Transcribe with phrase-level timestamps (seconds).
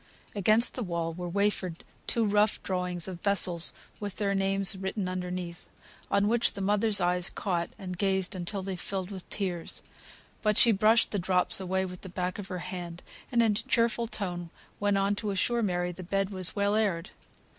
[0.33, 5.69] Against the wall were wafered two rough drawings of vessels with their names written underneath,
[6.09, 9.83] on which the mother's eyes caught, and gazed until they filled with tears.
[10.41, 13.53] But she brushed the drops away with the back of her hand, and in a
[13.53, 17.11] cheerful tone went on to assure Mary the bed was well aired.